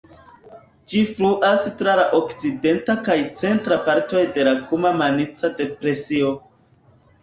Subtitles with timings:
[0.93, 6.39] Ĝi fluas tra la okcidenta kaj centra partoj de la Kuma-Maniĉa depresio.